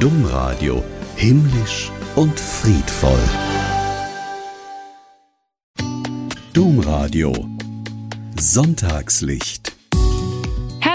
[0.00, 0.82] Domradio
[1.14, 3.20] himmlisch und friedvoll.
[6.54, 7.34] Domradio
[8.34, 9.76] Sonntagslicht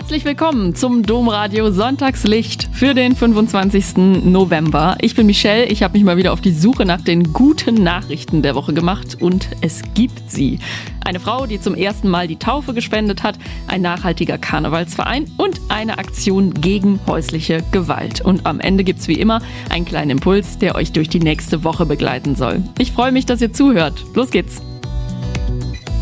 [0.06, 3.98] Herzlich willkommen zum Domradio Sonntagslicht für den 25.
[4.24, 4.98] November.
[5.02, 8.44] Ich bin Michelle, ich habe mich mal wieder auf die Suche nach den guten Nachrichten
[8.44, 10.60] der Woche gemacht und es gibt sie.
[11.04, 15.98] Eine Frau, die zum ersten Mal die Taufe gespendet hat, ein nachhaltiger Karnevalsverein und eine
[15.98, 18.22] Aktion gegen häusliche Gewalt.
[18.22, 19.42] Und am Ende gibt es wie immer
[19.72, 22.62] einen kleinen Impuls, der euch durch die nächste Woche begleiten soll.
[22.78, 24.06] Ich freue mich, dass ihr zuhört.
[24.14, 24.62] Los geht's!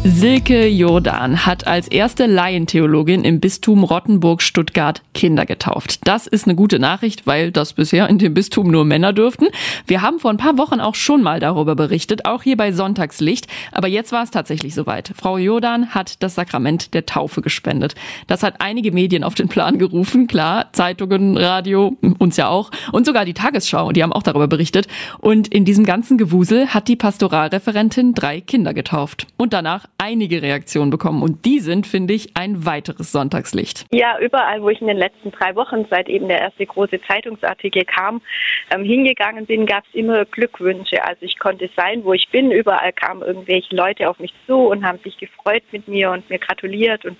[0.05, 6.01] Silke Jordan hat als erste Laientheologin im Bistum Rottenburg-Stuttgart Kinder getauft.
[6.03, 9.47] Das ist eine gute Nachricht, weil das bisher in dem Bistum nur Männer dürften.
[9.87, 13.47] Wir haben vor ein paar Wochen auch schon mal darüber berichtet, auch hier bei Sonntagslicht.
[13.71, 15.13] Aber jetzt war es tatsächlich soweit.
[15.15, 17.95] Frau Jordan hat das Sakrament der Taufe gespendet.
[18.27, 20.27] Das hat einige Medien auf den Plan gerufen.
[20.27, 22.71] Klar, Zeitungen, Radio, uns ja auch.
[22.91, 24.87] Und sogar die Tagesschau, die haben auch darüber berichtet.
[25.19, 29.27] Und in diesem ganzen Gewusel hat die Pastoralreferentin drei Kinder getauft.
[29.37, 33.85] Und danach einige Reaktionen bekommen und die sind, finde ich, ein weiteres Sonntagslicht.
[33.91, 37.85] Ja, überall, wo ich in den letzten drei Wochen, seit eben der erste große Zeitungsartikel
[37.85, 38.21] kam,
[38.69, 41.01] ähm, hingegangen bin, gab es immer Glückwünsche.
[41.05, 42.51] Also ich konnte sein, wo ich bin.
[42.51, 46.39] Überall kamen irgendwelche Leute auf mich zu und haben sich gefreut mit mir und mir
[46.39, 47.17] gratuliert und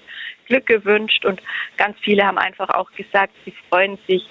[0.48, 1.24] Glück gewünscht.
[1.24, 1.42] Und
[1.78, 4.24] ganz viele haben einfach auch gesagt, sie freuen sich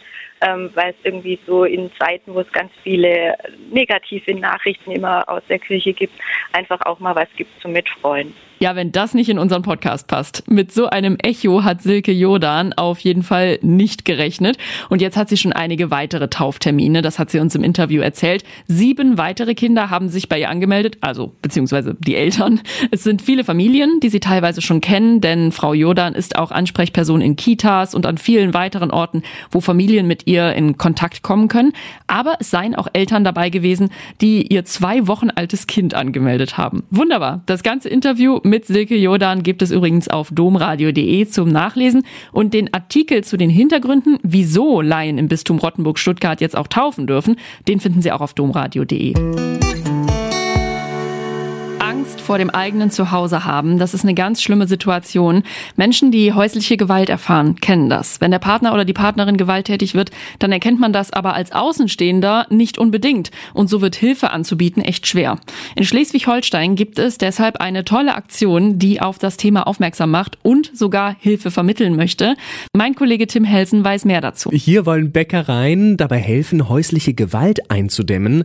[0.43, 3.37] ähm, weil es irgendwie so in Zeiten, wo es ganz viele
[3.71, 6.13] negative Nachrichten immer aus der Kirche gibt,
[6.53, 8.35] einfach auch mal was gibt zum Mitfreuen.
[8.63, 10.49] Ja, wenn das nicht in unseren Podcast passt.
[10.49, 14.57] Mit so einem Echo hat Silke Jordan auf jeden Fall nicht gerechnet.
[14.89, 17.03] Und jetzt hat sie schon einige weitere Tauftermine.
[17.03, 18.45] Das hat sie uns im Interview erzählt.
[18.69, 22.61] Sieben weitere Kinder haben sich bei ihr angemeldet, also beziehungsweise die Eltern.
[22.93, 27.21] Es sind viele Familien, die sie teilweise schon kennen, denn Frau Jordan ist auch Ansprechperson
[27.21, 31.73] in Kitas und an vielen weiteren Orten, wo Familien mit ihr in Kontakt kommen können.
[32.07, 36.85] Aber es seien auch Eltern dabei gewesen, die ihr zwei Wochen altes Kind angemeldet haben.
[36.91, 37.43] Wunderbar.
[37.47, 42.73] Das ganze Interview mit Silke Jordan gibt es übrigens auf domradio.de zum Nachlesen und den
[42.73, 47.37] Artikel zu den Hintergründen, wieso Laien im Bistum Rottenburg-Stuttgart jetzt auch taufen dürfen,
[47.69, 49.15] den finden Sie auch auf domradio.de.
[52.03, 53.79] Angst vor dem eigenen Zuhause haben.
[53.79, 55.45] Das ist eine ganz schlimme Situation.
[55.77, 58.21] Menschen, die häusliche Gewalt erfahren, kennen das.
[58.21, 62.47] Wenn der Partner oder die Partnerin gewalttätig wird, dann erkennt man das aber als Außenstehender
[62.51, 63.31] nicht unbedingt.
[63.55, 65.39] Und so wird Hilfe anzubieten echt schwer.
[65.77, 70.77] In Schleswig-Holstein gibt es deshalb eine tolle Aktion, die auf das Thema aufmerksam macht und
[70.77, 72.35] sogar Hilfe vermitteln möchte.
[72.77, 74.51] Mein Kollege Tim Helsen weiß mehr dazu.
[74.51, 78.43] Hier wollen Bäckereien dabei helfen, häusliche Gewalt einzudämmen.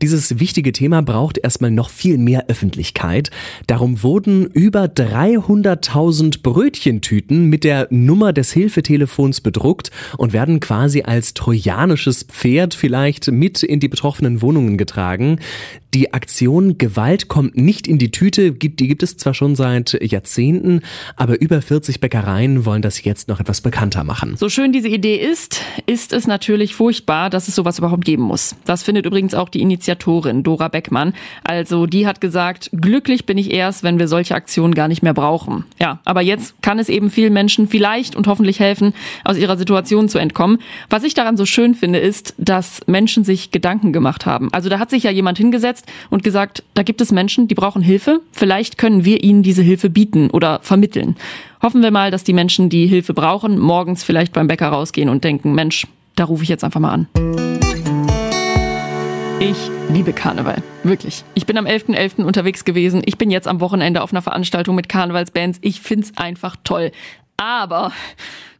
[0.00, 2.93] Dieses wichtige Thema braucht erstmal noch viel mehr Öffentlichkeit.
[2.94, 3.30] Öffentlichkeit.
[3.66, 11.34] Darum wurden über 300.000 Brötchentüten mit der Nummer des Hilfetelefons bedruckt und werden quasi als
[11.34, 15.38] trojanisches Pferd vielleicht mit in die betroffenen Wohnungen getragen.
[15.94, 20.80] Die Aktion Gewalt kommt nicht in die Tüte, die gibt es zwar schon seit Jahrzehnten,
[21.14, 24.36] aber über 40 Bäckereien wollen das jetzt noch etwas bekannter machen.
[24.36, 28.56] So schön diese Idee ist, ist es natürlich furchtbar, dass es sowas überhaupt geben muss.
[28.64, 31.14] Das findet übrigens auch die Initiatorin Dora Beckmann.
[31.44, 35.14] Also die hat gesagt, glücklich bin ich erst, wenn wir solche Aktionen gar nicht mehr
[35.14, 35.64] brauchen.
[35.80, 40.08] Ja, aber jetzt kann es eben vielen Menschen vielleicht und hoffentlich helfen, aus ihrer Situation
[40.08, 40.58] zu entkommen.
[40.90, 44.48] Was ich daran so schön finde, ist, dass Menschen sich Gedanken gemacht haben.
[44.52, 47.82] Also da hat sich ja jemand hingesetzt, und gesagt, da gibt es Menschen, die brauchen
[47.82, 48.20] Hilfe.
[48.32, 51.16] Vielleicht können wir ihnen diese Hilfe bieten oder vermitteln.
[51.62, 55.24] Hoffen wir mal, dass die Menschen, die Hilfe brauchen, morgens vielleicht beim Bäcker rausgehen und
[55.24, 57.08] denken, Mensch, da rufe ich jetzt einfach mal an.
[59.40, 60.62] Ich liebe Karneval.
[60.82, 61.24] Wirklich.
[61.34, 61.94] Ich bin am 11.11.
[61.94, 62.24] .11.
[62.24, 63.02] unterwegs gewesen.
[63.04, 65.58] Ich bin jetzt am Wochenende auf einer Veranstaltung mit Karnevalsbands.
[65.62, 66.90] Ich find's einfach toll.
[67.36, 67.92] Aber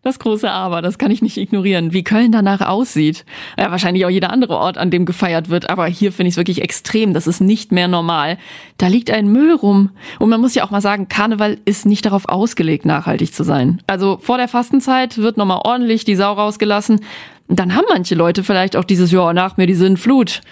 [0.04, 1.94] das große Aber, das kann ich nicht ignorieren.
[1.94, 3.24] Wie Köln danach aussieht.
[3.58, 5.70] Ja, wahrscheinlich auch jeder andere Ort, an dem gefeiert wird.
[5.70, 7.14] Aber hier finde ich es wirklich extrem.
[7.14, 8.36] Das ist nicht mehr normal.
[8.76, 9.90] Da liegt ein Müll rum.
[10.18, 13.80] Und man muss ja auch mal sagen, Karneval ist nicht darauf ausgelegt, nachhaltig zu sein.
[13.86, 17.00] Also vor der Fastenzeit wird nochmal ordentlich die Sau rausgelassen.
[17.48, 20.42] Dann haben manche Leute vielleicht auch dieses, ja, nach mir die Sinnflut.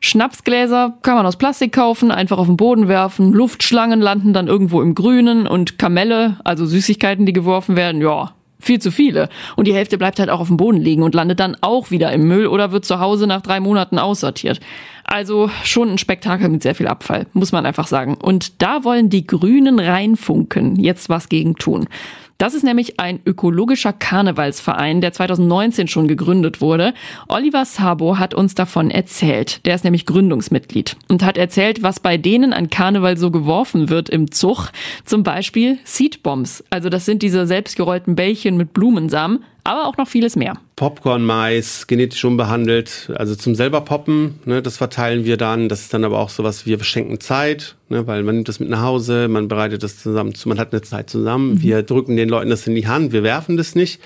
[0.00, 3.32] Schnapsgläser kann man aus Plastik kaufen, einfach auf den Boden werfen.
[3.32, 8.80] Luftschlangen landen dann irgendwo im Grünen und Kamelle, also Süßigkeiten, die geworfen werden, ja, viel
[8.80, 9.28] zu viele.
[9.56, 12.12] Und die Hälfte bleibt halt auch auf dem Boden liegen und landet dann auch wieder
[12.12, 14.60] im Müll oder wird zu Hause nach drei Monaten aussortiert.
[15.04, 18.14] Also schon ein Spektakel mit sehr viel Abfall, muss man einfach sagen.
[18.14, 21.88] Und da wollen die Grünen reinfunken, jetzt was gegen tun.
[22.38, 26.94] Das ist nämlich ein ökologischer Karnevalsverein, der 2019 schon gegründet wurde.
[27.26, 29.66] Oliver Sabo hat uns davon erzählt.
[29.66, 34.08] Der ist nämlich Gründungsmitglied und hat erzählt, was bei denen an Karneval so geworfen wird
[34.08, 34.70] im Zug.
[35.04, 36.62] Zum Beispiel Seedbombs.
[36.70, 40.54] Also das sind diese selbstgerollten Bällchen mit Blumensamen aber auch noch vieles mehr.
[40.76, 45.68] Popcorn, Mais, genetisch unbehandelt, also zum selber poppen, ne, das verteilen wir dann.
[45.68, 48.68] Das ist dann aber auch sowas, wir schenken Zeit, ne, weil man nimmt das mit
[48.70, 51.54] nach Hause, man bereitet das zusammen zu, man hat eine Zeit zusammen.
[51.54, 51.62] Mhm.
[51.62, 54.00] Wir drücken den Leuten das in die Hand, wir werfen das nicht.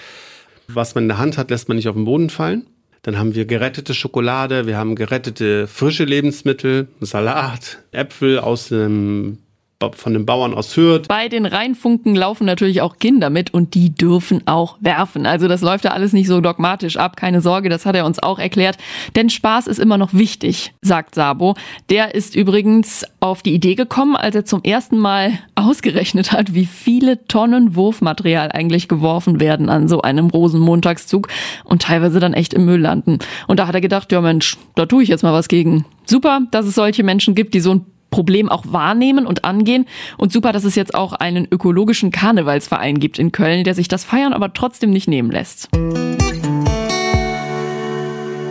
[0.68, 2.66] Was man in der Hand hat, lässt man nicht auf den Boden fallen.
[3.02, 9.38] Dann haben wir gerettete Schokolade, wir haben gerettete frische Lebensmittel, Salat, Äpfel aus dem
[9.90, 11.08] von den Bauern aus Hürth.
[11.08, 15.26] Bei den Rheinfunken laufen natürlich auch Kinder mit und die dürfen auch werfen.
[15.26, 18.22] Also das läuft ja alles nicht so dogmatisch ab, keine Sorge, das hat er uns
[18.22, 18.78] auch erklärt.
[19.16, 21.54] Denn Spaß ist immer noch wichtig, sagt Sabo.
[21.90, 26.66] Der ist übrigens auf die Idee gekommen, als er zum ersten Mal ausgerechnet hat, wie
[26.66, 31.28] viele Tonnen Wurfmaterial eigentlich geworfen werden an so einem Rosenmontagszug
[31.64, 33.18] und teilweise dann echt im Müll landen.
[33.46, 35.84] Und da hat er gedacht, ja Mensch, da tue ich jetzt mal was gegen.
[36.04, 39.86] Super, dass es solche Menschen gibt, die so ein Problem auch wahrnehmen und angehen.
[40.16, 44.04] Und super, dass es jetzt auch einen ökologischen Karnevalsverein gibt in Köln, der sich das
[44.04, 45.68] Feiern aber trotzdem nicht nehmen lässt.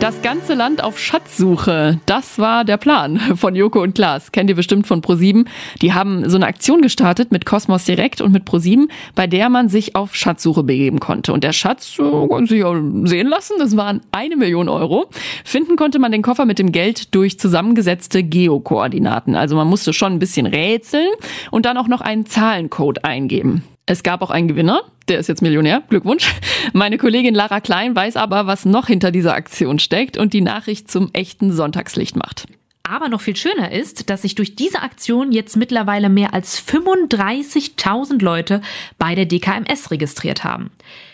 [0.02, 4.32] Das ganze Land auf Schatzsuche, das war der Plan von Joko und Klaas.
[4.32, 5.48] Kennt ihr bestimmt von ProSieben.
[5.80, 9.68] Die haben so eine Aktion gestartet mit Cosmos Direkt und mit ProSieben, bei der man
[9.68, 11.32] sich auf Schatzsuche begeben konnte.
[11.32, 15.08] Und der Schatz konnte sich auch sehen lassen, das waren eine Million Euro.
[15.44, 19.36] Finden konnte man den Koffer mit dem Geld durch zusammengesetzte Geokoordinaten.
[19.36, 21.10] Also man musste schon ein bisschen rätseln
[21.52, 23.62] und dann auch noch einen Zahlencode eingeben.
[23.86, 25.82] Es gab auch einen Gewinner, der ist jetzt Millionär.
[25.88, 26.32] Glückwunsch.
[26.72, 30.90] Meine Kollegin Lara Klein weiß aber, was noch hinter dieser Aktion steckt und die Nachricht
[30.90, 32.46] zum echten Sonntagslicht macht.
[32.84, 38.22] Aber noch viel schöner ist, dass sich durch diese Aktion jetzt mittlerweile mehr als 35.000
[38.22, 38.60] Leute
[38.98, 40.70] bei der DKMS registriert haben.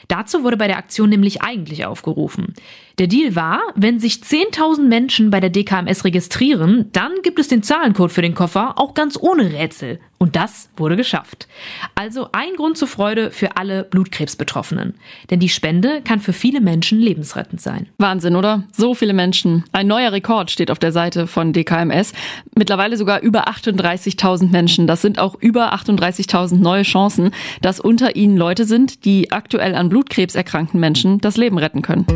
[0.08, 2.54] Dazu wurde bei der Aktion nämlich eigentlich aufgerufen.
[2.98, 7.62] Der Deal war, wenn sich 10.000 Menschen bei der DKMS registrieren, dann gibt es den
[7.62, 10.00] Zahlencode für den Koffer auch ganz ohne Rätsel.
[10.20, 11.46] Und das wurde geschafft.
[11.94, 14.94] Also ein Grund zur Freude für alle Blutkrebsbetroffenen.
[15.30, 17.86] Denn die Spende kann für viele Menschen lebensrettend sein.
[17.98, 18.64] Wahnsinn, oder?
[18.72, 19.62] So viele Menschen.
[19.70, 22.14] Ein neuer Rekord steht auf der Seite von DKMS.
[22.56, 24.88] Mittlerweile sogar über 38.000 Menschen.
[24.88, 27.30] Das sind auch über 38.000 neue Chancen,
[27.62, 32.06] dass unter ihnen Leute sind, die aktuell an Blutkrebs erkrankten Menschen das Leben retten können.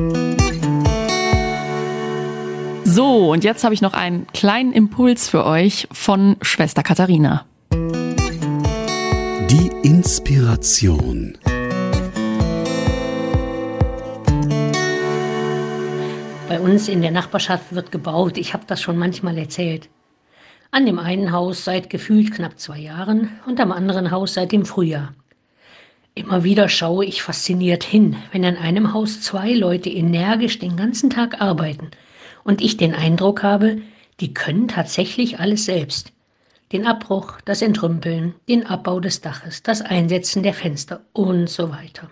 [2.84, 7.44] So, und jetzt habe ich noch einen kleinen Impuls für euch von Schwester Katharina.
[9.50, 11.37] Die Inspiration.
[16.49, 18.38] Bei uns in der Nachbarschaft wird gebaut.
[18.38, 19.88] Ich habe das schon manchmal erzählt.
[20.70, 24.64] An dem einen Haus seit gefühlt knapp zwei Jahren und am anderen Haus seit dem
[24.64, 25.14] Frühjahr.
[26.14, 31.09] Immer wieder schaue ich fasziniert hin, wenn an einem Haus zwei Leute energisch den ganzen
[31.09, 31.91] Tag arbeiten
[32.44, 33.81] und ich den Eindruck habe,
[34.20, 36.12] die können tatsächlich alles selbst
[36.73, 42.11] den Abbruch, das Entrümpeln, den Abbau des Daches, das Einsetzen der Fenster und so weiter.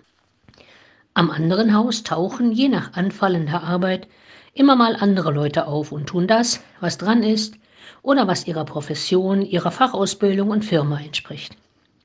[1.14, 4.06] Am anderen Haus tauchen, je nach anfallender Arbeit,
[4.52, 7.54] immer mal andere Leute auf und tun das, was dran ist
[8.02, 11.56] oder was ihrer Profession, ihrer Fachausbildung und Firma entspricht.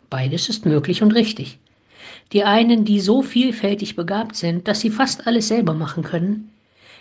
[0.09, 1.59] Beides ist möglich und richtig.
[2.35, 6.51] Die einen, die so vielfältig begabt sind, dass sie fast alles selber machen können,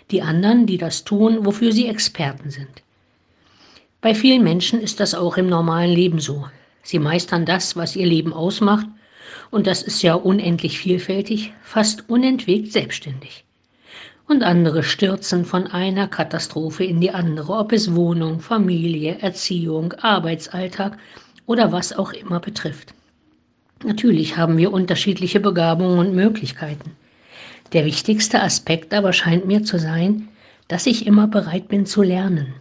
[0.09, 2.83] die anderen, die das tun, wofür sie Experten sind.
[3.99, 6.47] Bei vielen Menschen ist das auch im normalen Leben so.
[6.83, 8.87] Sie meistern das, was ihr Leben ausmacht,
[9.51, 13.43] und das ist ja unendlich vielfältig, fast unentwegt selbstständig.
[14.29, 20.97] Und andere stürzen von einer Katastrophe in die andere, ob es Wohnung, Familie, Erziehung, Arbeitsalltag
[21.45, 22.93] oder was auch immer betrifft.
[23.85, 26.91] Natürlich haben wir unterschiedliche Begabungen und Möglichkeiten.
[27.71, 30.27] Der wichtigste Aspekt aber scheint mir zu sein,
[30.67, 32.55] dass ich immer bereit bin zu lernen.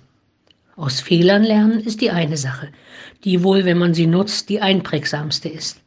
[0.77, 2.69] Aus Fehlern lernen ist die eine Sache,
[3.25, 5.81] die wohl, wenn man sie nutzt, die einprägsamste ist.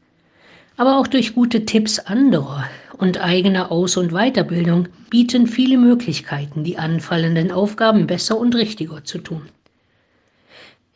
[0.75, 2.63] Aber auch durch gute Tipps anderer
[2.97, 9.19] und eigene Aus- und Weiterbildung bieten viele Möglichkeiten, die anfallenden Aufgaben besser und richtiger zu
[9.19, 9.43] tun.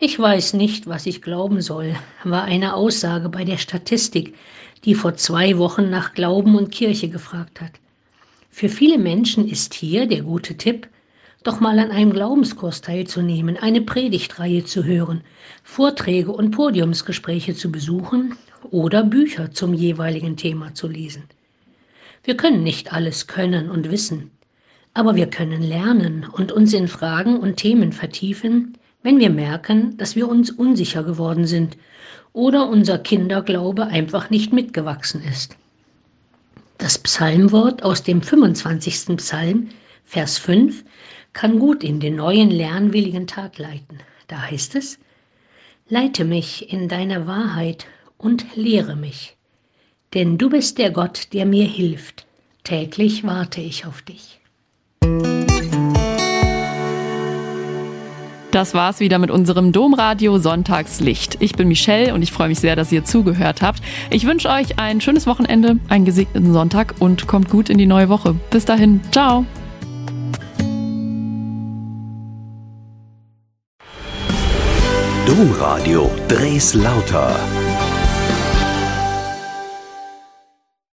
[0.04, 4.34] Ich weiß nicht, was ich glauben soll, war eine Aussage bei der Statistik,
[4.84, 7.74] die vor zwei Wochen nach Glauben und Kirche gefragt hat.
[8.50, 10.88] Für viele Menschen ist hier der gute Tipp,
[11.44, 15.22] doch mal an einem Glaubenskurs teilzunehmen, eine Predigtreihe zu hören,
[15.64, 18.36] Vorträge und Podiumsgespräche zu besuchen
[18.72, 21.26] oder Bücher zum jeweiligen Thema zu lesen.
[22.24, 24.32] Wir können nicht alles können und wissen,
[24.96, 30.16] aber wir können lernen und uns in Fragen und Themen vertiefen, wenn wir merken, dass
[30.16, 31.78] wir uns unsicher geworden sind
[32.34, 35.58] oder unser Kinderglaube einfach nicht mitgewachsen ist.
[36.78, 39.18] Das Psalmwort aus dem 25.
[39.18, 39.70] Psalm,
[40.04, 40.84] Vers 5,
[41.34, 44.00] kann gut in den neuen lernwilligen Tag leiten.
[44.28, 45.00] Da heißt es,
[45.90, 47.86] leite mich in deiner Wahrheit
[48.18, 49.38] und lehre mich,
[50.14, 52.26] denn du bist der Gott, der mir hilft.
[52.64, 54.41] Täglich warte ich auf dich.
[58.52, 61.38] Das war's wieder mit unserem Domradio Sonntagslicht.
[61.40, 63.82] Ich bin Michelle und ich freue mich sehr, dass ihr zugehört habt.
[64.10, 68.10] Ich wünsche euch ein schönes Wochenende, einen gesegneten Sonntag und kommt gut in die neue
[68.10, 68.36] Woche.
[68.50, 69.46] Bis dahin, ciao.
[75.26, 77.40] Domradio Dres Lauter